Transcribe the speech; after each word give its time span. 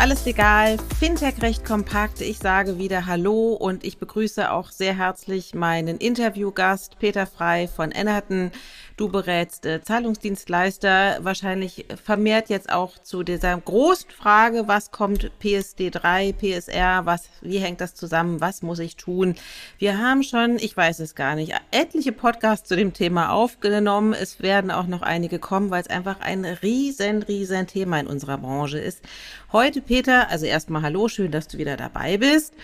Alles 0.00 0.24
legal, 0.24 0.78
Fintech 0.98 1.42
recht 1.42 1.62
kompakt. 1.62 2.22
Ich 2.22 2.38
sage 2.38 2.78
wieder 2.78 3.04
Hallo 3.04 3.52
und 3.52 3.84
ich 3.84 3.98
begrüße 3.98 4.50
auch 4.50 4.70
sehr 4.70 4.96
herzlich 4.96 5.52
meinen 5.54 5.98
Interviewgast 5.98 6.98
Peter 6.98 7.26
Frei 7.26 7.68
von 7.68 7.92
Ennerton. 7.92 8.50
Du 8.96 9.08
berätst 9.08 9.64
äh, 9.64 9.82
Zahlungsdienstleister, 9.82 11.18
wahrscheinlich 11.22 11.86
vermehrt 12.02 12.48
jetzt 12.48 12.70
auch 12.70 12.98
zu 12.98 13.22
dieser 13.22 13.56
großen 13.56 14.10
Frage, 14.10 14.68
was 14.68 14.90
kommt 14.90 15.30
PSD3, 15.42 16.34
PSR, 16.34 17.06
was, 17.06 17.28
wie 17.40 17.58
hängt 17.58 17.80
das 17.80 17.94
zusammen, 17.94 18.42
was 18.42 18.60
muss 18.60 18.78
ich 18.78 18.96
tun? 18.96 19.36
Wir 19.78 19.98
haben 19.98 20.22
schon, 20.22 20.56
ich 20.56 20.76
weiß 20.76 21.00
es 21.00 21.14
gar 21.14 21.34
nicht, 21.34 21.54
etliche 21.70 22.12
Podcasts 22.12 22.68
zu 22.68 22.76
dem 22.76 22.92
Thema 22.92 23.32
aufgenommen. 23.32 24.14
Es 24.14 24.42
werden 24.42 24.70
auch 24.70 24.86
noch 24.86 25.00
einige 25.02 25.38
kommen, 25.38 25.70
weil 25.70 25.82
es 25.82 25.88
einfach 25.88 26.20
ein 26.20 26.44
riesen, 26.44 27.22
riesen 27.22 27.66
Thema 27.66 28.00
in 28.00 28.06
unserer 28.06 28.38
Branche 28.38 28.78
ist. 28.78 29.00
Heute, 29.52 29.80
Peter, 29.82 30.30
also 30.30 30.46
erstmal 30.46 30.82
Hallo, 30.82 31.08
schön, 31.08 31.30
dass 31.30 31.48
du 31.48 31.58
wieder 31.58 31.76
dabei 31.76 32.18
bist. 32.18 32.54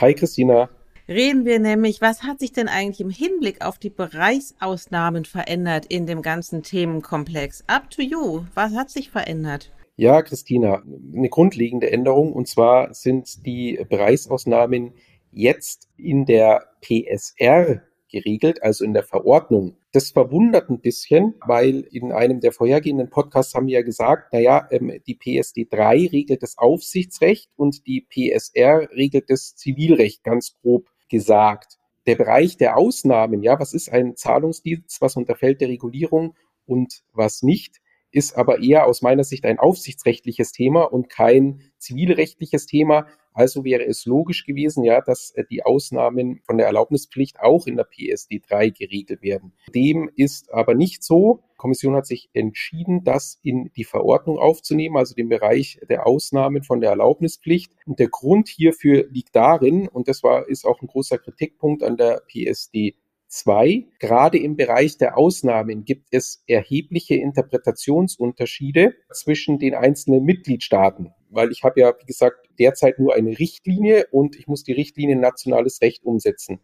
Hi, 0.00 0.14
Christina 0.14 0.68
reden 1.08 1.44
wir 1.44 1.58
nämlich, 1.58 2.00
was 2.00 2.22
hat 2.22 2.40
sich 2.40 2.52
denn 2.52 2.68
eigentlich 2.68 3.00
im 3.00 3.10
Hinblick 3.10 3.64
auf 3.64 3.78
die 3.78 3.90
Bereichsausnahmen 3.90 5.24
verändert 5.24 5.86
in 5.86 6.06
dem 6.06 6.22
ganzen 6.22 6.62
Themenkomplex? 6.62 7.64
Up 7.66 7.90
to 7.90 8.02
you. 8.02 8.44
Was 8.54 8.74
hat 8.74 8.90
sich 8.90 9.10
verändert? 9.10 9.72
Ja, 9.96 10.22
Christina, 10.22 10.82
eine 11.14 11.28
grundlegende 11.28 11.90
Änderung 11.90 12.32
und 12.32 12.48
zwar 12.48 12.94
sind 12.94 13.44
die 13.46 13.84
Bereichsausnahmen 13.88 14.94
jetzt 15.30 15.88
in 15.96 16.24
der 16.24 16.66
PSR 16.80 17.82
geregelt, 18.12 18.62
also 18.62 18.84
in 18.84 18.92
der 18.92 19.02
Verordnung. 19.02 19.76
Das 19.90 20.10
verwundert 20.10 20.70
ein 20.70 20.80
bisschen, 20.80 21.34
weil 21.44 21.80
in 21.90 22.12
einem 22.12 22.40
der 22.40 22.52
vorhergehenden 22.52 23.10
Podcasts 23.10 23.54
haben 23.54 23.66
wir 23.66 23.78
ja 23.78 23.82
gesagt, 23.82 24.32
naja, 24.32 24.68
ähm, 24.70 25.00
die 25.06 25.16
PSD 25.16 25.66
3 25.68 26.08
regelt 26.12 26.42
das 26.42 26.58
Aufsichtsrecht 26.58 27.50
und 27.56 27.86
die 27.86 28.06
PSR 28.08 28.88
regelt 28.94 29.30
das 29.30 29.56
Zivilrecht 29.56 30.22
ganz 30.22 30.54
grob 30.60 30.88
gesagt. 31.08 31.78
Der 32.06 32.16
Bereich 32.16 32.56
der 32.56 32.76
Ausnahmen, 32.76 33.42
ja, 33.42 33.58
was 33.58 33.74
ist 33.74 33.90
ein 33.90 34.16
Zahlungsdienst, 34.16 35.00
was 35.00 35.16
unterfällt 35.16 35.60
der 35.60 35.68
Regulierung 35.68 36.34
und 36.66 37.02
was 37.12 37.42
nicht, 37.42 37.80
ist 38.12 38.36
aber 38.36 38.60
eher 38.60 38.86
aus 38.86 39.02
meiner 39.02 39.24
Sicht 39.24 39.44
ein 39.44 39.58
aufsichtsrechtliches 39.58 40.52
Thema 40.52 40.82
und 40.84 41.08
kein 41.08 41.72
zivilrechtliches 41.78 42.66
Thema. 42.66 43.06
Also 43.34 43.64
wäre 43.64 43.84
es 43.84 44.06
logisch 44.06 44.44
gewesen, 44.44 44.84
ja, 44.84 45.00
dass 45.00 45.30
äh, 45.32 45.44
die 45.48 45.64
Ausnahmen 45.64 46.40
von 46.44 46.58
der 46.58 46.66
Erlaubnispflicht 46.66 47.40
auch 47.40 47.66
in 47.66 47.76
der 47.76 47.84
PSD 47.84 48.42
3 48.48 48.70
geregelt 48.70 49.22
werden. 49.22 49.52
Dem 49.74 50.10
ist 50.16 50.52
aber 50.52 50.74
nicht 50.74 51.02
so. 51.02 51.40
Die 51.54 51.56
Kommission 51.56 51.94
hat 51.94 52.06
sich 52.06 52.28
entschieden, 52.32 53.04
das 53.04 53.38
in 53.42 53.70
die 53.76 53.84
Verordnung 53.84 54.38
aufzunehmen, 54.38 54.96
also 54.96 55.14
den 55.14 55.28
Bereich 55.28 55.80
der 55.88 56.06
Ausnahmen 56.06 56.62
von 56.62 56.80
der 56.80 56.90
Erlaubnispflicht. 56.90 57.72
Und 57.86 57.98
der 57.98 58.08
Grund 58.08 58.48
hierfür 58.48 59.06
liegt 59.10 59.34
darin, 59.34 59.88
und 59.88 60.08
das 60.08 60.22
war, 60.22 60.48
ist 60.48 60.64
auch 60.64 60.82
ein 60.82 60.88
großer 60.88 61.18
Kritikpunkt 61.18 61.82
an 61.82 61.96
der 61.96 62.22
PSD 62.26 62.94
2. 63.28 63.86
Gerade 63.98 64.38
im 64.38 64.56
Bereich 64.56 64.98
der 64.98 65.16
Ausnahmen 65.16 65.84
gibt 65.84 66.08
es 66.10 66.42
erhebliche 66.46 67.14
Interpretationsunterschiede 67.14 68.94
zwischen 69.10 69.58
den 69.58 69.74
einzelnen 69.74 70.24
Mitgliedstaaten 70.24 71.14
weil 71.32 71.50
ich 71.50 71.64
habe 71.64 71.80
ja, 71.80 71.94
wie 71.98 72.06
gesagt, 72.06 72.48
derzeit 72.58 72.98
nur 72.98 73.14
eine 73.14 73.38
Richtlinie 73.38 74.06
und 74.10 74.36
ich 74.36 74.46
muss 74.46 74.62
die 74.62 74.72
Richtlinie 74.72 75.14
in 75.14 75.20
nationales 75.20 75.80
Recht 75.80 76.04
umsetzen. 76.04 76.60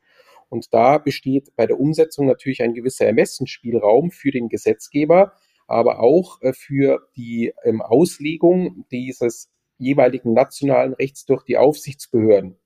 Und 0.48 0.72
da 0.72 0.98
besteht 0.98 1.54
bei 1.56 1.66
der 1.66 1.78
Umsetzung 1.78 2.26
natürlich 2.26 2.62
ein 2.62 2.74
gewisser 2.74 3.06
Ermessensspielraum 3.06 4.10
für 4.10 4.30
den 4.30 4.48
Gesetzgeber, 4.48 5.32
aber 5.66 6.00
auch 6.00 6.40
äh, 6.42 6.52
für 6.52 7.08
die 7.16 7.52
ähm, 7.64 7.82
Auslegung 7.82 8.86
dieses 8.90 9.50
jeweiligen 9.76 10.32
nationalen 10.32 10.94
Rechts 10.94 11.24
durch 11.26 11.44
die 11.44 11.56
Aufsichtsbehörden. 11.56 12.56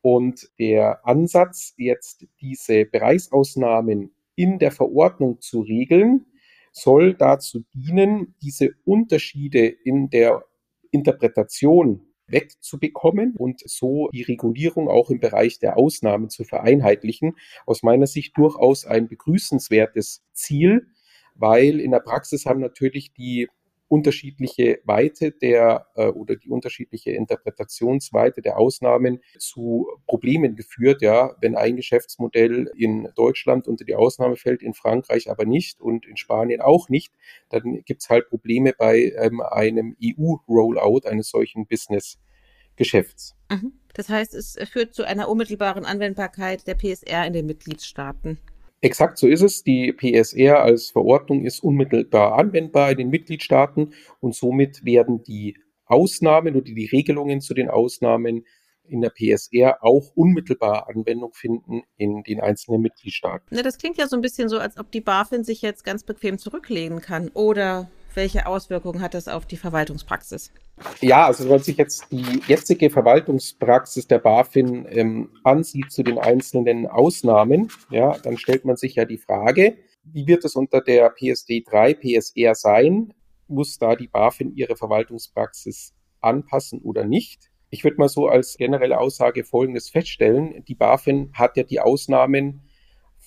Und 0.00 0.48
der 0.58 1.06
Ansatz, 1.06 1.74
jetzt 1.76 2.26
diese 2.40 2.84
Bereichsausnahmen 2.84 4.12
in 4.36 4.58
der 4.58 4.70
Verordnung 4.70 5.40
zu 5.40 5.60
regeln, 5.60 6.26
soll 6.72 7.14
dazu 7.14 7.64
dienen, 7.74 8.36
diese 8.40 8.70
Unterschiede 8.84 9.66
in 9.66 10.10
der 10.10 10.44
Interpretation 10.90 12.08
wegzubekommen 12.28 13.34
und 13.38 13.60
so 13.64 14.08
die 14.12 14.22
Regulierung 14.22 14.88
auch 14.88 15.10
im 15.10 15.20
Bereich 15.20 15.58
der 15.58 15.76
Ausnahmen 15.76 16.28
zu 16.28 16.44
vereinheitlichen. 16.44 17.36
Aus 17.66 17.82
meiner 17.82 18.06
Sicht 18.06 18.36
durchaus 18.36 18.84
ein 18.84 19.08
begrüßenswertes 19.08 20.22
Ziel, 20.32 20.88
weil 21.34 21.80
in 21.80 21.90
der 21.90 22.00
Praxis 22.00 22.46
haben 22.46 22.60
natürlich 22.60 23.12
die 23.12 23.48
unterschiedliche 23.88 24.80
Weite 24.84 25.32
der 25.32 25.86
äh, 25.96 26.08
oder 26.08 26.36
die 26.36 26.50
unterschiedliche 26.50 27.10
Interpretationsweite 27.12 28.42
der 28.42 28.58
Ausnahmen 28.58 29.20
zu 29.38 29.88
Problemen 30.06 30.56
geführt, 30.56 31.02
ja, 31.02 31.34
wenn 31.40 31.56
ein 31.56 31.76
Geschäftsmodell 31.76 32.70
in 32.76 33.08
Deutschland 33.16 33.66
unter 33.66 33.84
die 33.84 33.94
Ausnahme 33.94 34.36
fällt, 34.36 34.62
in 34.62 34.74
Frankreich 34.74 35.30
aber 35.30 35.46
nicht 35.46 35.80
und 35.80 36.06
in 36.06 36.16
Spanien 36.16 36.60
auch 36.60 36.88
nicht, 36.88 37.14
dann 37.48 37.82
gibt's 37.84 38.10
halt 38.10 38.28
Probleme 38.28 38.74
bei 38.76 39.12
ähm, 39.16 39.40
einem 39.40 39.96
EU-Rollout 40.02 41.06
eines 41.06 41.30
solchen 41.30 41.66
Business-Geschäfts. 41.66 43.36
Mhm. 43.50 43.72
Das 43.94 44.08
heißt, 44.10 44.34
es 44.34 44.56
führt 44.70 44.94
zu 44.94 45.04
einer 45.04 45.28
unmittelbaren 45.28 45.84
Anwendbarkeit 45.84 46.66
der 46.66 46.74
PSR 46.74 47.26
in 47.26 47.32
den 47.32 47.46
Mitgliedstaaten. 47.46 48.38
Exakt 48.80 49.18
so 49.18 49.26
ist 49.26 49.42
es. 49.42 49.64
Die 49.64 49.92
PSR 49.92 50.62
als 50.62 50.90
Verordnung 50.90 51.44
ist 51.44 51.62
unmittelbar 51.62 52.38
anwendbar 52.38 52.92
in 52.92 52.98
den 52.98 53.10
Mitgliedstaaten 53.10 53.92
und 54.20 54.34
somit 54.34 54.84
werden 54.84 55.22
die 55.22 55.56
Ausnahmen 55.84 56.54
oder 56.54 56.64
die 56.64 56.86
Regelungen 56.86 57.40
zu 57.40 57.54
den 57.54 57.70
Ausnahmen 57.70 58.44
in 58.84 59.00
der 59.00 59.10
PSR 59.10 59.78
auch 59.82 60.10
unmittelbar 60.14 60.88
Anwendung 60.88 61.32
finden 61.34 61.82
in 61.96 62.22
den 62.22 62.40
einzelnen 62.40 62.80
Mitgliedstaaten. 62.80 63.46
Na, 63.50 63.62
das 63.62 63.78
klingt 63.78 63.98
ja 63.98 64.06
so 64.06 64.16
ein 64.16 64.22
bisschen 64.22 64.48
so, 64.48 64.58
als 64.58 64.78
ob 64.78 64.90
die 64.90 65.00
BaFin 65.00 65.44
sich 65.44 65.62
jetzt 65.62 65.84
ganz 65.84 66.04
bequem 66.04 66.38
zurücklehnen 66.38 67.00
kann. 67.00 67.28
Oder 67.34 67.90
welche 68.14 68.46
Auswirkungen 68.46 69.00
hat 69.00 69.14
das 69.14 69.28
auf 69.28 69.46
die 69.46 69.56
Verwaltungspraxis? 69.56 70.52
Ja, 71.00 71.26
also 71.26 71.44
wenn 71.44 71.50
man 71.52 71.62
sich 71.62 71.76
jetzt 71.76 72.06
die 72.10 72.40
jetzige 72.46 72.90
Verwaltungspraxis 72.90 74.06
der 74.06 74.18
BaFin 74.18 74.86
ähm, 74.90 75.30
ansieht 75.44 75.90
zu 75.90 76.02
den 76.02 76.18
einzelnen 76.18 76.86
Ausnahmen, 76.86 77.68
ja, 77.90 78.16
dann 78.18 78.38
stellt 78.38 78.64
man 78.64 78.76
sich 78.76 78.94
ja 78.94 79.04
die 79.04 79.18
Frage, 79.18 79.76
wie 80.04 80.26
wird 80.26 80.44
es 80.44 80.56
unter 80.56 80.80
der 80.80 81.10
PSD 81.10 81.64
3 81.68 81.94
PSR 81.94 82.54
sein? 82.54 83.12
Muss 83.46 83.78
da 83.78 83.96
die 83.96 84.08
BaFin 84.08 84.54
ihre 84.54 84.76
Verwaltungspraxis 84.76 85.94
anpassen 86.20 86.80
oder 86.80 87.04
nicht? 87.04 87.50
Ich 87.70 87.84
würde 87.84 87.98
mal 87.98 88.08
so 88.08 88.28
als 88.28 88.56
generelle 88.56 88.98
Aussage 88.98 89.44
Folgendes 89.44 89.90
feststellen. 89.90 90.64
Die 90.66 90.74
BaFin 90.74 91.30
hat 91.34 91.56
ja 91.56 91.64
die 91.64 91.80
Ausnahmen 91.80 92.62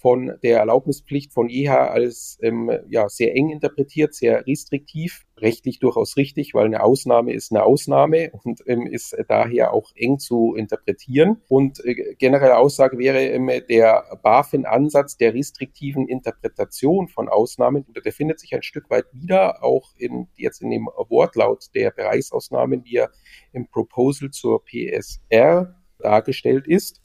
von 0.02 0.34
der 0.42 0.58
Erlaubnispflicht 0.58 1.32
von 1.32 1.48
jeher 1.48 1.92
als 1.92 2.40
ähm, 2.42 2.72
ja, 2.90 3.08
sehr 3.08 3.36
eng 3.36 3.52
interpretiert, 3.52 4.16
sehr 4.16 4.48
restriktiv, 4.48 5.28
rechtlich 5.38 5.78
durchaus 5.78 6.18
richtig, 6.18 6.56
weil 6.56 6.66
eine 6.66 6.82
Ausnahme 6.82 7.34
ist 7.34 7.52
eine 7.52 7.64
Ausnahme 7.64 8.32
und 8.44 8.62
ähm, 8.66 8.88
ist 8.88 9.16
daher 9.28 9.74
auch 9.74 9.92
eng 9.96 10.18
zu 10.18 10.56
interpretieren. 10.56 11.42
Und 11.48 11.86
äh, 11.86 12.16
generelle 12.16 12.58
Aussage 12.58 12.98
wäre 12.98 13.20
ähm, 13.20 13.52
der 13.70 14.20
BaFin-Ansatz 14.24 15.18
der 15.18 15.36
restriktiven 15.36 16.08
Interpretation 16.08 17.08
von 17.08 17.30
Ausnahmen, 17.30 17.86
der 18.04 18.12
findet 18.12 18.40
sich 18.40 18.56
ein 18.56 18.64
Stück 18.64 18.90
weit 18.90 19.06
wieder, 19.12 19.64
auch 19.64 19.92
in, 19.98 20.30
jetzt 20.36 20.64
in 20.64 20.72
dem 20.72 20.88
Wortlaut 20.88 21.66
der 21.76 21.92
Bereichsausnahmen, 21.92 22.84
die 22.84 22.94
ja 22.94 23.10
im 23.54 23.68
Proposal 23.68 24.32
zur 24.32 24.64
PSR 24.66 25.76
dargestellt 26.00 26.68
ist. 26.68 27.02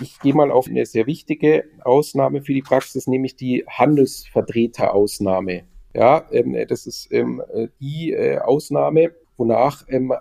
Ich 0.00 0.18
gehe 0.18 0.34
mal 0.34 0.50
auf 0.50 0.66
eine 0.66 0.86
sehr 0.86 1.06
wichtige 1.06 1.66
Ausnahme 1.82 2.42
für 2.42 2.52
die 2.52 2.62
Praxis, 2.62 3.06
nämlich 3.06 3.36
die 3.36 3.64
Handelsvertreterausnahme. 3.68 5.68
Ja, 5.94 6.26
ähm, 6.32 6.56
das 6.68 6.86
ist 6.86 7.12
ähm, 7.12 7.40
die 7.80 8.12
äh, 8.12 8.38
Ausnahme, 8.38 9.14
wonach 9.36 9.84
ähm, 9.88 10.12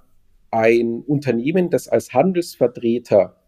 ein 0.51 1.01
Unternehmen, 1.01 1.71
das 1.71 1.87
als 1.87 2.13
Handelsvertreter 2.13 3.41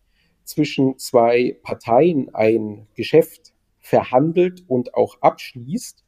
zwischen 0.44 0.98
zwei 0.98 1.60
Parteien 1.62 2.34
ein 2.34 2.88
Geschäft 2.96 3.54
verhandelt 3.80 4.64
und 4.68 4.96
auch 4.96 5.22
abschließt, 5.22 6.04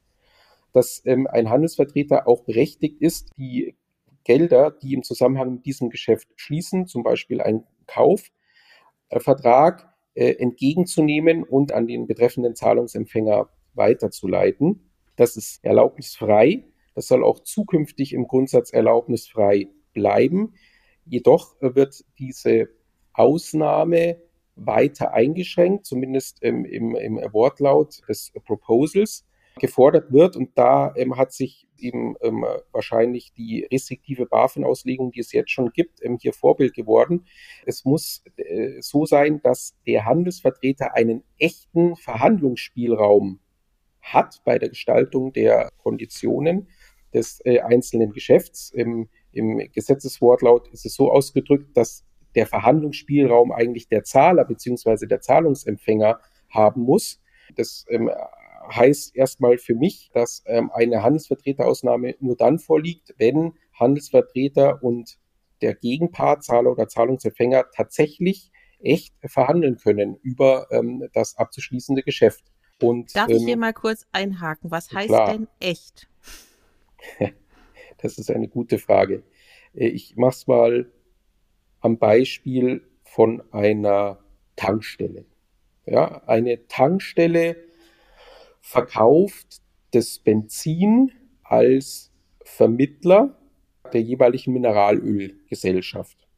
dass 0.72 1.02
ähm, 1.04 1.28
ein 1.28 1.48
Handelsvertreter 1.48 2.26
auch 2.26 2.42
berechtigt 2.42 3.00
ist, 3.00 3.30
die 3.38 3.76
Gelder, 4.24 4.72
die 4.72 4.94
im 4.94 5.04
Zusammenhang 5.04 5.54
mit 5.54 5.66
diesem 5.66 5.88
Geschäft 5.88 6.28
schließen, 6.34 6.88
zum 6.88 7.04
Beispiel 7.04 7.40
ein 7.40 7.64
Kaufvertrag, 7.86 9.94
äh, 10.18 10.32
entgegenzunehmen 10.32 11.44
und 11.44 11.70
an 11.70 11.86
den 11.86 12.08
betreffenden 12.08 12.56
Zahlungsempfänger 12.56 13.48
weiterzuleiten. 13.74 14.90
Das 15.14 15.36
ist 15.36 15.64
erlaubnisfrei. 15.64 16.64
Das 16.96 17.06
soll 17.06 17.22
auch 17.22 17.38
zukünftig 17.38 18.12
im 18.14 18.26
Grundsatz 18.26 18.72
erlaubnisfrei 18.72 19.68
bleiben. 19.92 20.54
Jedoch 21.04 21.54
wird 21.60 22.04
diese 22.18 22.68
Ausnahme 23.12 24.20
weiter 24.56 25.14
eingeschränkt, 25.14 25.86
zumindest 25.86 26.42
im, 26.42 26.64
im, 26.64 26.96
im 26.96 27.16
Wortlaut 27.32 28.02
des 28.08 28.32
Proposals 28.44 29.24
gefordert 29.58 30.12
wird. 30.12 30.36
Und 30.36 30.56
da 30.56 30.94
ähm, 30.96 31.16
hat 31.16 31.32
sich 31.32 31.68
eben 31.78 32.16
ähm, 32.22 32.44
wahrscheinlich 32.72 33.32
die 33.32 33.66
restriktive 33.70 34.26
BaFin-Auslegung, 34.26 35.12
die 35.12 35.20
es 35.20 35.32
jetzt 35.32 35.50
schon 35.50 35.70
gibt, 35.70 36.04
ähm, 36.04 36.18
hier 36.20 36.32
Vorbild 36.32 36.74
geworden. 36.74 37.26
Es 37.66 37.84
muss 37.84 38.24
äh, 38.36 38.80
so 38.80 39.06
sein, 39.06 39.40
dass 39.42 39.76
der 39.86 40.04
Handelsvertreter 40.04 40.94
einen 40.94 41.24
echten 41.38 41.96
Verhandlungsspielraum 41.96 43.40
hat 44.00 44.40
bei 44.44 44.58
der 44.58 44.70
Gestaltung 44.70 45.32
der 45.32 45.70
Konditionen 45.78 46.68
des 47.12 47.40
äh, 47.44 47.60
einzelnen 47.60 48.12
Geschäfts. 48.12 48.70
Im, 48.70 49.08
Im 49.32 49.58
Gesetzeswortlaut 49.72 50.68
ist 50.68 50.86
es 50.86 50.94
so 50.94 51.10
ausgedrückt, 51.10 51.76
dass 51.76 52.04
der 52.34 52.46
Verhandlungsspielraum 52.46 53.52
eigentlich 53.52 53.88
der 53.88 54.04
Zahler 54.04 54.44
bzw. 54.44 55.06
der 55.06 55.20
Zahlungsempfänger 55.20 56.20
haben 56.50 56.82
muss. 56.82 57.20
Das 57.56 57.86
ähm, 57.88 58.10
heißt 58.70 59.16
erstmal 59.16 59.58
für 59.58 59.74
mich, 59.74 60.10
dass 60.12 60.42
ähm, 60.46 60.70
eine 60.72 61.02
Handelsvertreterausnahme 61.02 62.14
nur 62.20 62.36
dann 62.36 62.58
vorliegt, 62.58 63.14
wenn 63.18 63.54
Handelsvertreter 63.74 64.82
und 64.82 65.18
der 65.60 65.74
Gegenpart, 65.74 66.44
Zahler 66.44 66.70
oder 66.70 66.88
Zahlungsempfänger, 66.88 67.66
tatsächlich 67.74 68.50
echt 68.80 69.14
verhandeln 69.24 69.76
können 69.76 70.16
über 70.22 70.68
ähm, 70.70 71.08
das 71.12 71.36
abzuschließende 71.36 72.02
Geschäft. 72.02 72.44
Und, 72.80 73.14
Darf 73.16 73.28
ich 73.28 73.42
hier 73.42 73.54
ähm, 73.54 73.60
mal 73.60 73.72
kurz 73.72 74.06
einhaken? 74.12 74.70
Was 74.70 74.92
heißt 74.92 75.08
klar. 75.08 75.32
denn 75.32 75.48
echt? 75.60 76.08
Das 78.00 78.16
ist 78.16 78.30
eine 78.30 78.46
gute 78.46 78.78
Frage. 78.78 79.24
Äh, 79.74 79.88
ich 79.88 80.14
mache 80.14 80.30
es 80.30 80.46
mal 80.46 80.88
am 81.80 81.98
Beispiel 81.98 82.86
von 83.02 83.42
einer 83.52 84.20
Tankstelle. 84.54 85.24
Ja, 85.84 86.22
eine 86.28 86.68
Tankstelle 86.68 87.56
verkauft 88.68 89.62
das 89.92 90.18
Benzin 90.18 91.10
als 91.42 92.12
Vermittler 92.44 93.34
der 93.94 94.02
jeweiligen 94.02 94.52
Mineralölgesellschaft. 94.52 96.28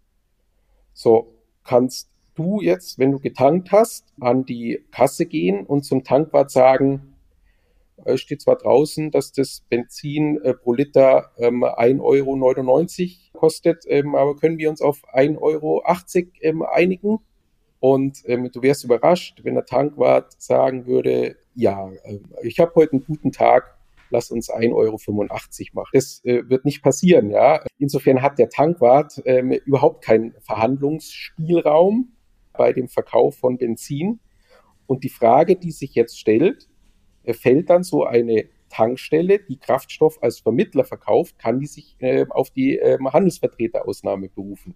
So 0.93 1.35
kannst 1.65 2.09
du 2.37 2.61
jetzt, 2.61 3.00
wenn 3.00 3.11
du 3.11 3.19
getankt 3.19 3.73
hast, 3.73 4.15
an 4.21 4.44
die 4.44 4.85
Kasse 4.93 5.27
gehen 5.27 5.67
und 5.67 5.82
zum 5.85 6.05
Tankwart 6.05 6.53
sagen, 6.53 7.17
es 8.05 8.21
steht 8.21 8.43
zwar 8.43 8.56
draußen, 8.56 9.11
dass 9.11 9.32
das 9.32 9.65
Benzin 9.69 10.41
äh, 10.43 10.55
pro 10.55 10.73
Liter 10.73 11.32
ähm, 11.37 11.65
1,99 11.65 12.00
Euro 12.00 13.41
kostet, 13.41 13.85
ähm, 13.88 14.15
aber 14.15 14.37
können 14.37 14.59
wir 14.59 14.71
uns 14.71 14.81
auf 14.81 15.03
1,80 15.12 15.41
Euro 15.41 15.82
ähm, 16.43 16.62
einigen? 16.62 17.19
Und 17.81 18.23
ähm, 18.27 18.50
du 18.53 18.62
wärst 18.62 18.85
überrascht, 18.85 19.41
wenn 19.43 19.55
der 19.55 19.65
Tankwart 19.65 20.41
sagen 20.41 20.87
würde, 20.87 21.37
ja, 21.55 21.91
äh, 22.05 22.19
ich 22.43 22.61
habe 22.61 22.73
heute 22.77 22.93
einen 22.93 23.05
guten 23.05 23.32
Tag, 23.32 23.79
lass 24.11 24.31
uns 24.31 24.50
1,85 24.50 24.75
Euro 24.75 24.99
machen. 25.73 25.91
Das 25.94 26.23
äh, 26.25 26.49
wird 26.49 26.67
nicht 26.67 26.82
passieren, 26.82 27.31
ja. 27.31 27.65
Insofern 27.79 28.21
hat 28.21 28.38
der 28.38 28.50
Tankwart 28.50 29.23
ähm, 29.25 29.53
überhaupt 29.65 30.05
keinen 30.05 30.35
Verhandlungsspielraum 30.41 32.12
bei 32.53 32.73
dem 32.75 32.88
Verkauf 32.88 33.38
von 33.38 33.56
Benzin. 33.56 34.21
Und 34.87 35.05
die 35.05 35.09
Frage, 35.09 35.56
die 35.56 35.71
sich 35.71 35.94
jetzt 35.94 36.19
stellt, 36.19 36.69
äh, 37.25 37.32
fällt 37.32 37.71
dann 37.71 37.82
so 37.82 38.05
eine 38.05 38.44
Tankstelle, 38.69 39.38
die 39.38 39.56
Kraftstoff 39.56 40.23
als 40.23 40.41
Vermittler 40.41 40.85
verkauft, 40.85 41.38
kann 41.38 41.61
die 41.61 41.67
sich 41.67 41.97
äh, 41.99 42.27
auf 42.29 42.50
die 42.50 42.79
äh, 42.79 42.99
Handelsvertreterausnahme 42.99 44.29
berufen. 44.29 44.75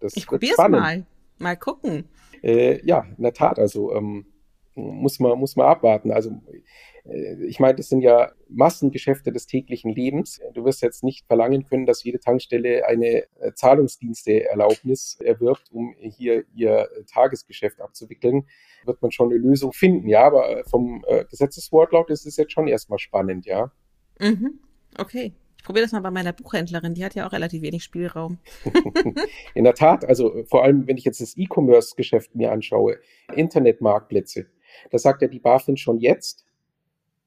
Das 0.00 0.16
ich 0.16 0.26
probiere 0.26 0.54
es 0.56 0.68
mal. 0.68 1.06
Mal 1.38 1.56
gucken. 1.56 2.08
Äh, 2.42 2.84
ja, 2.86 3.06
in 3.16 3.22
der 3.22 3.32
Tat, 3.32 3.58
also 3.58 3.94
ähm, 3.94 4.26
muss, 4.74 5.18
man, 5.20 5.38
muss 5.38 5.56
man 5.56 5.66
abwarten. 5.66 6.12
Also 6.12 6.30
äh, 7.04 7.44
ich 7.44 7.60
meine, 7.60 7.74
das 7.74 7.88
sind 7.88 8.02
ja 8.02 8.32
Massengeschäfte 8.48 9.32
des 9.32 9.46
täglichen 9.46 9.92
Lebens. 9.92 10.40
Du 10.54 10.64
wirst 10.64 10.82
jetzt 10.82 11.02
nicht 11.02 11.26
verlangen 11.26 11.64
können, 11.64 11.86
dass 11.86 12.04
jede 12.04 12.20
Tankstelle 12.20 12.86
eine 12.86 13.24
äh, 13.40 13.52
Zahlungsdiensteerlaubnis 13.54 15.18
erwirbt, 15.20 15.70
um 15.72 15.94
hier 15.98 16.44
ihr 16.54 16.88
Tagesgeschäft 17.12 17.80
abzuwickeln. 17.80 18.46
Wird 18.84 19.02
man 19.02 19.10
schon 19.10 19.30
eine 19.30 19.38
Lösung 19.38 19.72
finden, 19.72 20.08
ja, 20.08 20.24
aber 20.24 20.64
vom 20.68 21.04
äh, 21.08 21.24
Gesetzeswortlaut 21.24 22.10
ist 22.10 22.26
es 22.26 22.36
jetzt 22.36 22.52
schon 22.52 22.68
erstmal 22.68 22.98
spannend, 22.98 23.46
ja. 23.46 23.72
Mhm. 24.20 24.60
Okay 24.98 25.32
probiere 25.62 25.84
das 25.84 25.92
mal 25.92 26.00
bei 26.00 26.10
meiner 26.10 26.32
Buchhändlerin, 26.32 26.94
die 26.94 27.04
hat 27.04 27.14
ja 27.14 27.26
auch 27.26 27.32
relativ 27.32 27.62
wenig 27.62 27.82
Spielraum. 27.84 28.38
In 29.54 29.64
der 29.64 29.74
Tat, 29.74 30.04
also 30.04 30.44
vor 30.44 30.62
allem, 30.62 30.86
wenn 30.86 30.96
ich 30.96 31.04
jetzt 31.04 31.20
das 31.20 31.36
E-Commerce-Geschäft 31.36 32.34
mir 32.34 32.52
anschaue, 32.52 32.98
Internetmarktplätze, 33.34 34.46
da 34.90 34.98
sagt 34.98 35.22
ja 35.22 35.28
die 35.28 35.40
BaFin 35.40 35.76
schon 35.76 35.98
jetzt, 35.98 36.46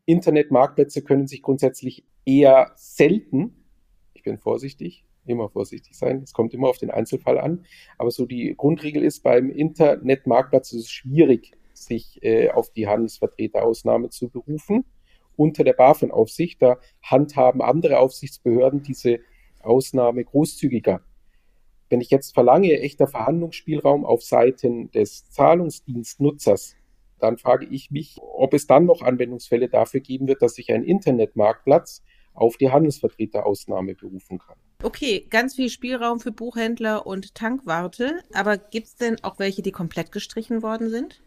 Internetmarktplätze 0.05 1.03
können 1.03 1.27
sich 1.27 1.41
grundsätzlich 1.41 2.05
eher 2.25 2.71
selten, 2.75 3.65
ich 4.13 4.23
bin 4.23 4.37
vorsichtig, 4.37 5.05
immer 5.25 5.49
vorsichtig 5.49 5.97
sein, 5.97 6.21
es 6.23 6.33
kommt 6.33 6.53
immer 6.53 6.69
auf 6.69 6.77
den 6.77 6.89
Einzelfall 6.89 7.37
an, 7.37 7.65
aber 7.97 8.09
so 8.11 8.25
die 8.25 8.55
Grundregel 8.55 9.03
ist, 9.03 9.21
beim 9.21 9.49
Internetmarktplatz 9.49 10.73
ist 10.73 10.85
es 10.85 10.91
schwierig, 10.91 11.53
sich 11.73 12.19
äh, 12.23 12.49
auf 12.49 12.71
die 12.71 12.87
Handelsvertreterausnahme 12.87 14.09
zu 14.09 14.29
berufen 14.29 14.85
unter 15.39 15.63
der 15.63 15.73
BaFin-Aufsicht. 15.73 16.61
Da 16.61 16.77
handhaben 17.01 17.61
andere 17.61 17.99
Aufsichtsbehörden 17.99 18.83
diese 18.83 19.19
Ausnahme 19.61 20.23
großzügiger. 20.23 21.01
Wenn 21.89 22.01
ich 22.01 22.11
jetzt 22.11 22.33
verlange, 22.33 22.79
echter 22.79 23.07
Verhandlungsspielraum 23.07 24.05
auf 24.05 24.21
Seiten 24.21 24.91
des 24.91 25.29
Zahlungsdienstnutzers, 25.31 26.75
dann 27.19 27.37
frage 27.37 27.65
ich 27.65 27.89
mich, 27.89 28.17
ob 28.21 28.53
es 28.53 28.67
dann 28.67 28.85
noch 28.85 29.01
Anwendungsfälle 29.01 29.69
dafür 29.69 29.99
geben 29.99 30.27
wird, 30.27 30.41
dass 30.41 30.55
sich 30.55 30.71
ein 30.71 30.83
Internetmarktplatz 30.83 32.03
auf 32.33 32.57
die 32.57 32.69
Handelsvertreterausnahme 32.69 33.95
berufen 33.95 34.37
kann. 34.37 34.55
Okay, 34.83 35.25
ganz 35.29 35.55
viel 35.55 35.69
Spielraum 35.69 36.19
für 36.19 36.31
Buchhändler 36.31 37.05
und 37.05 37.35
Tankwarte, 37.35 38.21
aber 38.33 38.57
gibt 38.57 38.87
es 38.87 38.95
denn 38.95 39.17
auch 39.23 39.39
welche, 39.39 39.61
die 39.61 39.71
komplett 39.71 40.11
gestrichen 40.11 40.61
worden 40.61 40.89
sind? 40.89 41.21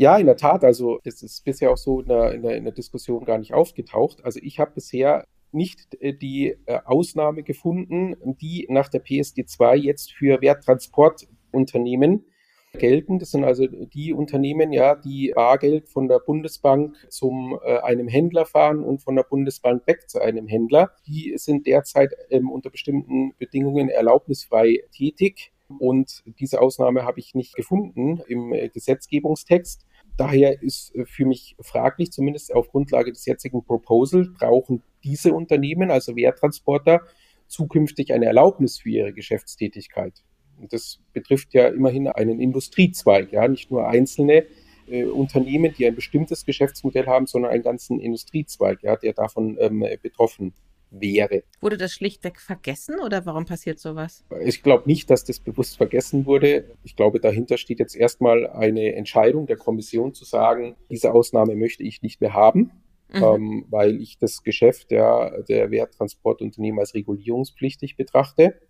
Ja, 0.00 0.16
in 0.16 0.26
der 0.26 0.36
Tat. 0.36 0.62
Also 0.62 1.00
es 1.02 1.24
ist 1.24 1.44
bisher 1.44 1.72
auch 1.72 1.76
so 1.76 2.00
in 2.02 2.06
der, 2.06 2.32
in 2.32 2.42
der, 2.42 2.56
in 2.56 2.62
der 2.62 2.72
Diskussion 2.72 3.24
gar 3.24 3.36
nicht 3.36 3.52
aufgetaucht. 3.52 4.24
Also 4.24 4.38
ich 4.40 4.60
habe 4.60 4.70
bisher 4.70 5.24
nicht 5.50 6.00
äh, 6.00 6.14
die 6.14 6.56
äh, 6.66 6.78
Ausnahme 6.84 7.42
gefunden, 7.42 8.14
die 8.40 8.64
nach 8.70 8.88
der 8.88 9.04
PSD2 9.04 9.74
jetzt 9.74 10.12
für 10.12 10.40
Werttransportunternehmen 10.40 12.26
gelten. 12.74 13.18
Das 13.18 13.32
sind 13.32 13.42
also 13.42 13.66
die 13.66 14.12
Unternehmen, 14.12 14.72
ja, 14.72 14.94
die 14.94 15.32
Bargeld 15.34 15.88
von 15.88 16.06
der 16.06 16.20
Bundesbank 16.20 16.94
zum 17.08 17.58
äh, 17.64 17.78
einem 17.78 18.06
Händler 18.06 18.46
fahren 18.46 18.84
und 18.84 19.02
von 19.02 19.16
der 19.16 19.24
Bundesbank 19.24 19.84
weg 19.88 20.08
zu 20.08 20.20
einem 20.20 20.46
Händler. 20.46 20.92
Die 21.08 21.34
sind 21.38 21.66
derzeit 21.66 22.14
ähm, 22.30 22.52
unter 22.52 22.70
bestimmten 22.70 23.34
Bedingungen 23.36 23.88
erlaubnisfrei 23.88 24.84
tätig. 24.92 25.50
Und 25.80 26.22
diese 26.38 26.60
Ausnahme 26.60 27.04
habe 27.04 27.18
ich 27.18 27.34
nicht 27.34 27.56
gefunden 27.56 28.22
im 28.28 28.52
äh, 28.52 28.68
Gesetzgebungstext. 28.68 29.87
Daher 30.18 30.60
ist 30.62 30.94
äh, 30.96 31.06
für 31.06 31.24
mich 31.24 31.56
fraglich, 31.60 32.12
zumindest 32.12 32.52
auf 32.54 32.68
Grundlage 32.68 33.12
des 33.12 33.24
jetzigen 33.24 33.64
Proposal, 33.64 34.26
brauchen 34.38 34.82
diese 35.04 35.32
Unternehmen, 35.32 35.90
also 35.90 36.16
Wehrtransporter, 36.16 37.00
zukünftig 37.46 38.12
eine 38.12 38.26
Erlaubnis 38.26 38.78
für 38.78 38.90
ihre 38.90 39.12
Geschäftstätigkeit. 39.14 40.24
Und 40.60 40.72
das 40.72 40.98
betrifft 41.12 41.54
ja 41.54 41.68
immerhin 41.68 42.08
einen 42.08 42.40
Industriezweig, 42.40 43.32
ja, 43.32 43.46
nicht 43.46 43.70
nur 43.70 43.88
einzelne 43.88 44.44
äh, 44.88 45.04
Unternehmen, 45.04 45.72
die 45.78 45.86
ein 45.86 45.94
bestimmtes 45.94 46.44
Geschäftsmodell 46.44 47.06
haben, 47.06 47.26
sondern 47.26 47.52
einen 47.52 47.62
ganzen 47.62 48.00
Industriezweig, 48.00 48.82
ja, 48.82 48.96
der 48.96 49.12
davon 49.12 49.56
ähm, 49.60 49.86
betroffen 50.02 50.52
wäre. 50.90 51.42
Wurde 51.60 51.76
das 51.76 51.92
schlichtweg 51.92 52.40
vergessen 52.40 53.00
oder 53.00 53.26
warum 53.26 53.44
passiert 53.44 53.78
sowas? 53.78 54.24
Ich 54.44 54.62
glaube 54.62 54.84
nicht, 54.86 55.10
dass 55.10 55.24
das 55.24 55.40
bewusst 55.40 55.76
vergessen 55.76 56.26
wurde. 56.26 56.76
Ich 56.84 56.96
glaube, 56.96 57.20
dahinter 57.20 57.58
steht 57.58 57.78
jetzt 57.78 57.96
erstmal 57.96 58.46
eine 58.46 58.94
Entscheidung 58.94 59.46
der 59.46 59.56
Kommission 59.56 60.14
zu 60.14 60.24
sagen, 60.24 60.76
diese 60.90 61.12
Ausnahme 61.12 61.54
möchte 61.56 61.82
ich 61.82 62.02
nicht 62.02 62.20
mehr 62.20 62.34
haben. 62.34 62.70
Mhm. 63.10 63.22
Ähm, 63.22 63.66
weil 63.70 64.00
ich 64.02 64.18
das 64.18 64.42
Geschäft 64.42 64.92
ja, 64.92 65.40
der 65.42 65.70
Werttransportunternehmen 65.70 66.78
als 66.78 66.92
regulierungspflichtig 66.92 67.96
betrachte. 67.96 68.60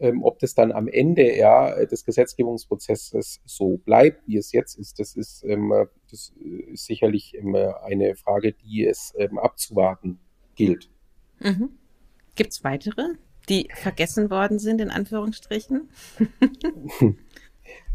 Ähm, 0.00 0.22
ob 0.22 0.38
das 0.38 0.54
dann 0.54 0.70
am 0.70 0.86
Ende 0.86 1.36
ja, 1.36 1.84
des 1.84 2.04
Gesetzgebungsprozesses 2.04 3.40
so 3.44 3.78
bleibt, 3.78 4.26
wie 4.28 4.36
es 4.36 4.52
jetzt 4.52 4.78
ist, 4.78 5.00
das 5.00 5.16
ist, 5.16 5.44
ähm, 5.44 5.72
das 6.10 6.32
ist 6.72 6.86
sicherlich 6.86 7.34
ähm, 7.34 7.54
eine 7.54 8.14
Frage, 8.14 8.52
die 8.52 8.84
es 8.84 9.12
ähm, 9.16 9.38
abzuwarten 9.38 10.20
gilt. 10.54 10.88
Mhm. 11.40 11.70
Gibt 12.34 12.52
es 12.52 12.64
weitere, 12.64 13.14
die 13.48 13.68
vergessen 13.74 14.30
worden 14.30 14.58
sind, 14.58 14.80
in 14.80 14.90
Anführungsstrichen? 14.90 15.88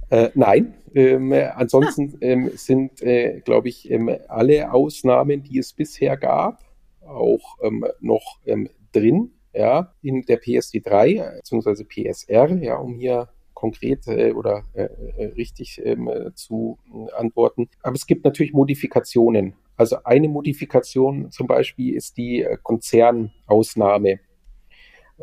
äh, 0.10 0.30
nein. 0.34 0.74
Ähm, 0.96 1.34
ansonsten 1.34 2.14
ah. 2.16 2.18
ähm, 2.22 2.52
sind, 2.56 3.02
äh, 3.02 3.42
glaube 3.42 3.70
ich, 3.70 3.90
ähm, 3.90 4.16
alle 4.28 4.72
Ausnahmen, 4.72 5.44
die 5.44 5.58
es 5.60 5.74
bisher 5.74 6.18
gab, 6.18 6.64
auch 7.02 7.58
ähm, 7.62 7.86
noch 8.00 8.40
ähm, 8.46 8.70
drin, 8.92 9.32
ja, 9.54 9.94
in 10.02 10.24
der 10.24 10.42
PSD3 10.42 11.38
bzw. 11.38 11.84
PSR, 11.84 12.50
ja, 12.58 12.76
um 12.78 12.96
hier 12.96 13.30
konkret 13.54 14.08
äh, 14.08 14.32
oder 14.32 14.64
äh, 14.74 14.84
äh 14.84 15.26
richtig 15.34 15.82
ähm, 15.84 16.10
zu 16.36 16.78
antworten. 17.16 17.70
Aber 17.82 17.96
es 17.96 18.06
gibt 18.06 18.26
natürlich 18.26 18.54
Modifikationen. 18.54 19.56
Also 19.76 19.98
eine 20.04 20.28
Modifikation 20.28 21.32
zum 21.32 21.48
Beispiel 21.48 21.96
ist 21.96 22.18
die 22.18 22.46
Konzernausnahme. 22.62 24.20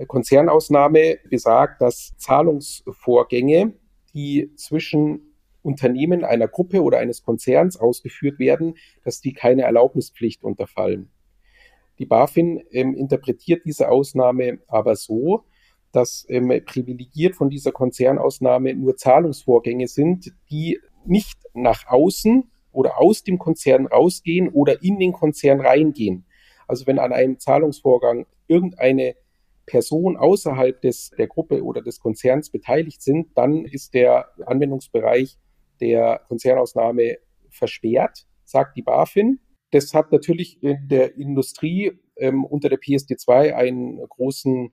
Konzernausnahme 0.09 1.19
besagt, 1.29 1.81
dass 1.81 2.17
Zahlungsvorgänge, 2.17 3.75
die 4.13 4.53
zwischen 4.57 5.31
Unternehmen 5.63 6.25
einer 6.25 6.49
Gruppe 6.49 6.83
oder 6.83 6.99
eines 6.99 7.23
Konzerns 7.23 7.77
ausgeführt 7.77 8.39
werden, 8.39 8.77
dass 9.05 9.21
die 9.21 9.35
keine 9.35 9.63
Erlaubnispflicht 9.63 10.43
unterfallen. 10.43 11.11
Die 11.99 12.07
BaFin 12.07 12.63
ähm, 12.71 12.95
interpretiert 12.95 13.67
diese 13.67 13.91
Ausnahme 13.91 14.61
aber 14.69 14.97
so, 14.97 15.45
dass 15.93 16.27
ähm, 16.29 16.49
privilegiert 16.65 17.37
von 17.37 17.51
dieser 17.51 17.73
Konzernausnahme 17.73 18.75
nur 18.75 18.97
Zahlungsvorgänge 18.97 19.89
sind, 19.89 20.33
die 20.51 20.79
nicht 21.05 21.39
nach 21.55 21.87
außen 21.87 22.51
oder 22.73 23.01
aus 23.01 23.25
dem 23.25 23.39
Konzern 23.39 23.87
rausgehen 23.87 24.49
oder 24.49 24.83
in 24.83 24.99
den 24.99 25.13
Konzern 25.13 25.61
reingehen. 25.61 26.25
Also 26.69 26.87
wenn 26.87 26.99
an 26.99 27.13
einem 27.13 27.39
Zahlungsvorgang 27.39 28.27
irgendeine 28.47 29.17
Person 29.67 30.17
außerhalb 30.17 30.81
des, 30.81 31.11
der 31.11 31.27
Gruppe 31.27 31.65
oder 31.65 31.83
des 31.83 32.01
Konzerns 32.01 32.51
beteiligt 32.51 33.03
sind, 33.03 33.29
dann 33.37 33.65
ist 33.65 33.95
der 33.95 34.29
Anwendungsbereich 34.47 35.39
der 35.81 36.21
Konzernausnahme 36.29 37.19
versperrt, 37.51 38.27
sagt 38.45 38.77
die 38.77 38.83
BaFin. 38.83 39.41
Das 39.71 39.95
hat 39.95 40.13
natürlich 40.13 40.63
in 40.63 40.89
der 40.89 41.17
Industrie 41.17 41.93
ähm, 42.17 42.45
unter 42.45 42.69
der 42.69 42.79
PSD2 42.79 43.55
einen 43.55 43.99
großen 44.09 44.73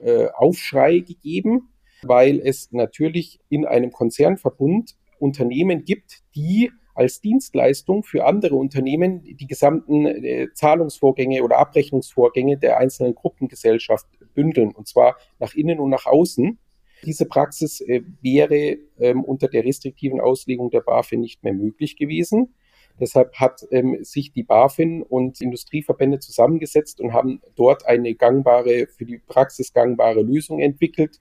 äh, 0.00 0.28
Aufschrei 0.34 0.98
gegeben, 1.00 1.72
weil 2.02 2.40
es 2.40 2.72
natürlich 2.72 3.40
in 3.48 3.64
einem 3.66 3.92
Konzernverbund 3.92 4.96
Unternehmen 5.18 5.84
gibt, 5.84 6.22
die 6.34 6.70
als 6.94 7.20
Dienstleistung 7.20 8.02
für 8.02 8.24
andere 8.24 8.56
Unternehmen 8.56 9.22
die 9.22 9.46
gesamten 9.46 10.06
äh, 10.06 10.48
Zahlungsvorgänge 10.54 11.42
oder 11.42 11.58
Abrechnungsvorgänge 11.58 12.56
der 12.56 12.78
einzelnen 12.78 13.14
Gruppengesellschaft 13.14 14.06
bündeln, 14.34 14.72
und 14.72 14.88
zwar 14.88 15.16
nach 15.38 15.54
innen 15.54 15.78
und 15.78 15.90
nach 15.90 16.06
außen. 16.06 16.58
Diese 17.04 17.26
Praxis 17.26 17.82
äh, 17.82 18.02
wäre 18.22 18.78
ähm, 18.98 19.22
unter 19.24 19.48
der 19.48 19.64
restriktiven 19.64 20.20
Auslegung 20.20 20.70
der 20.70 20.80
BaFin 20.80 21.20
nicht 21.20 21.44
mehr 21.44 21.52
möglich 21.52 21.96
gewesen. 21.96 22.54
Deshalb 22.98 23.34
hat 23.34 23.66
ähm, 23.70 23.98
sich 24.02 24.32
die 24.32 24.42
BaFin 24.42 25.02
und 25.02 25.40
Industrieverbände 25.40 26.18
zusammengesetzt 26.18 27.00
und 27.00 27.12
haben 27.12 27.42
dort 27.54 27.86
eine 27.86 28.14
gangbare, 28.14 28.86
für 28.86 29.04
die 29.04 29.18
Praxis 29.18 29.72
gangbare 29.72 30.22
Lösung 30.22 30.60
entwickelt, 30.60 31.20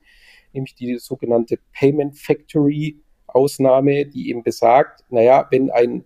nämlich 0.54 0.76
die 0.76 0.98
sogenannte 0.98 1.60
Payment 1.74 2.18
Factory 2.18 3.02
Ausnahme, 3.28 4.06
die 4.06 4.30
eben 4.30 4.44
besagt, 4.44 5.04
naja, 5.10 5.48
wenn 5.52 5.70
ein, 5.70 6.06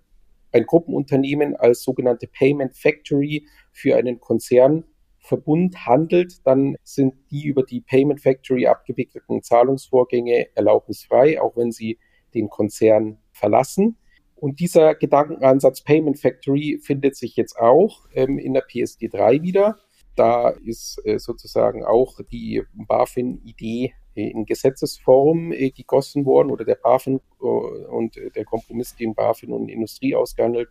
ein 0.51 0.65
Gruppenunternehmen 0.65 1.55
als 1.55 1.83
sogenannte 1.83 2.27
Payment 2.27 2.75
Factory 2.75 3.45
für 3.71 3.95
einen 3.95 4.19
Konzernverbund 4.19 5.85
handelt, 5.85 6.45
dann 6.47 6.75
sind 6.83 7.13
die 7.29 7.45
über 7.45 7.61
die 7.61 7.81
Payment 7.81 8.19
Factory 8.19 8.65
abgewickelten 8.65 9.43
Zahlungsvorgänge 9.43 10.47
erlaubnisfrei, 10.55 11.39
auch 11.39 11.55
wenn 11.55 11.71
sie 11.71 11.99
den 12.33 12.49
Konzern 12.49 13.19
verlassen. 13.31 13.97
Und 14.39 14.61
dieser 14.61 14.95
Gedankenansatz 14.95 15.81
Payment 15.81 16.17
Factory 16.17 16.79
findet 16.81 17.17
sich 17.17 17.35
jetzt 17.35 17.59
auch 17.59 18.07
ähm, 18.13 18.39
in 18.39 18.53
der 18.53 18.65
PSD3 18.65 19.41
wieder. 19.41 19.77
Da 20.15 20.49
ist 20.49 21.01
äh, 21.03 21.19
sozusagen 21.19 21.83
auch 21.83 22.21
die 22.31 22.63
BaFin-Idee 22.73 23.93
äh, 24.15 24.29
in 24.29 24.45
Gesetzesform 24.45 25.51
äh, 25.51 25.71
gegossen 25.71 26.25
worden 26.25 26.51
oder 26.51 26.63
der 26.63 26.75
BaFin 26.75 27.19
äh, 27.41 27.43
und 27.43 28.15
der 28.15 28.45
Kompromiss, 28.45 28.95
den 28.95 29.13
BaFin 29.13 29.51
und 29.51 29.67
Industrie 29.67 30.15
ausgehandelt 30.15 30.69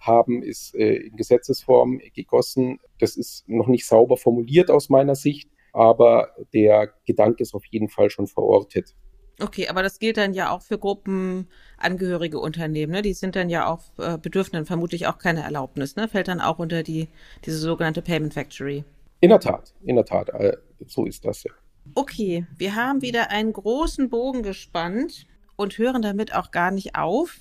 haben, 0.00 0.42
ist 0.42 0.74
äh, 0.74 0.94
in 0.94 1.16
Gesetzesform 1.16 2.00
gegossen. 2.14 2.80
Das 2.98 3.16
ist 3.18 3.46
noch 3.46 3.66
nicht 3.66 3.86
sauber 3.86 4.16
formuliert 4.16 4.70
aus 4.70 4.88
meiner 4.88 5.16
Sicht, 5.16 5.50
aber 5.74 6.30
der 6.54 6.94
Gedanke 7.04 7.42
ist 7.42 7.54
auf 7.54 7.66
jeden 7.66 7.88
Fall 7.88 8.08
schon 8.08 8.26
verortet. 8.26 8.94
Okay, 9.40 9.68
aber 9.68 9.82
das 9.82 9.98
gilt 9.98 10.18
dann 10.18 10.34
ja 10.34 10.50
auch 10.50 10.62
für 10.62 10.78
gruppenangehörige 10.78 12.38
Unternehmen, 12.38 12.92
ne? 12.92 13.02
Die 13.02 13.14
sind 13.14 13.34
dann 13.34 13.48
ja 13.48 13.66
auch, 13.66 13.80
äh, 13.98 14.18
bedürfen 14.18 14.52
dann 14.52 14.66
vermutlich 14.66 15.06
auch 15.06 15.18
keine 15.18 15.42
Erlaubnis, 15.42 15.96
ne? 15.96 16.06
Fällt 16.06 16.28
dann 16.28 16.40
auch 16.40 16.58
unter 16.58 16.82
die, 16.82 17.08
diese 17.44 17.58
sogenannte 17.58 18.02
Payment 18.02 18.34
Factory. 18.34 18.84
In 19.20 19.30
der 19.30 19.40
Tat, 19.40 19.72
in 19.82 19.96
der 19.96 20.04
Tat, 20.04 20.28
äh, 20.30 20.56
so 20.86 21.06
ist 21.06 21.24
das 21.24 21.44
ja. 21.44 21.52
Okay, 21.94 22.46
wir 22.56 22.76
haben 22.76 23.02
wieder 23.02 23.30
einen 23.30 23.52
großen 23.52 24.10
Bogen 24.10 24.42
gespannt 24.42 25.26
und 25.56 25.78
hören 25.78 26.02
damit 26.02 26.34
auch 26.34 26.50
gar 26.50 26.70
nicht 26.70 26.94
auf. 26.94 27.38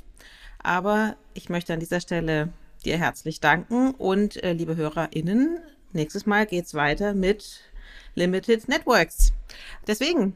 Aber 0.64 1.16
ich 1.34 1.50
möchte 1.50 1.74
an 1.74 1.80
dieser 1.80 2.00
Stelle 2.00 2.54
dir 2.86 2.98
herzlich 2.98 3.40
danken 3.40 3.92
und 3.92 4.42
äh, 4.44 4.54
liebe 4.54 4.76
HörerInnen, 4.76 5.60
nächstes 5.94 6.26
Mal 6.26 6.46
geht's 6.46 6.74
weiter 6.74 7.14
mit 7.14 7.62
Limited 8.16 8.68
Networks. 8.68 9.34
Deswegen 9.88 10.36